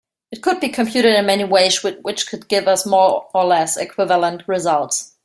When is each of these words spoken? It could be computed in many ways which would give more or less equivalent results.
It 0.31 0.41
could 0.41 0.59
be 0.59 0.69
computed 0.69 1.13
in 1.13 1.27
many 1.27 1.43
ways 1.43 1.83
which 1.83 2.31
would 2.31 2.47
give 2.47 2.67
more 2.87 3.27
or 3.35 3.43
less 3.45 3.77
equivalent 3.77 4.41
results. 4.47 5.15